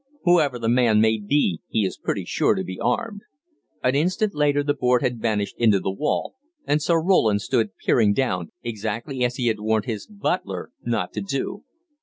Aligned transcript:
Whoever 0.23 0.57
the 0.57 0.67
man 0.67 0.99
may 0.99 1.19
be 1.19 1.61
he 1.67 1.85
is 1.85 1.99
pretty 1.99 2.25
sure 2.25 2.55
to 2.55 2.63
be 2.63 2.79
armed." 2.79 3.21
An 3.83 3.93
instant 3.93 4.33
later 4.33 4.63
the 4.63 4.73
board 4.73 5.03
had 5.03 5.21
vanished 5.21 5.53
into 5.59 5.79
the 5.79 5.91
wall, 5.91 6.33
and 6.65 6.81
Sir 6.81 6.99
Roland 6.99 7.43
stood 7.43 7.77
peering 7.77 8.11
down 8.11 8.51
exactly 8.63 9.23
as 9.23 9.35
he 9.35 9.45
had 9.45 9.59
warned 9.59 9.85
his 9.85 10.07
butler 10.07 10.71
not 10.83 11.13
to 11.13 11.21
do. 11.21 11.65